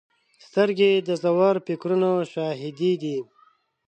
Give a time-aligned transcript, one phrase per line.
[0.45, 3.17] سترګې د ژور فکرونو شاهدې دي